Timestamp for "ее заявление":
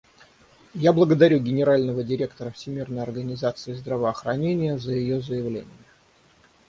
4.93-5.67